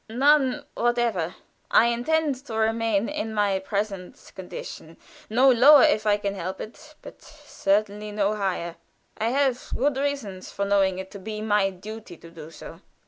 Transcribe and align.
"None 0.09 0.65
whatever. 0.73 1.35
I 1.69 1.85
intend 1.85 2.33
to 2.47 2.55
remain 2.55 3.07
in 3.07 3.35
my 3.35 3.59
present 3.59 4.31
condition 4.33 4.97
no 5.29 5.51
lower 5.51 5.83
if 5.83 6.07
I 6.07 6.17
can 6.17 6.33
help 6.33 6.59
it, 6.59 6.95
but 7.03 7.21
certainly 7.21 8.11
no 8.11 8.33
higher. 8.35 8.77
I 9.19 9.27
have 9.27 9.71
good 9.77 9.97
reasons 9.97 10.51
for 10.51 10.65
knowing 10.65 10.97
it 10.97 11.11
to 11.11 11.19
be 11.19 11.39
my 11.43 11.69
duty 11.69 12.17
to 12.17 12.31
do 12.31 12.49
so." 12.49 12.81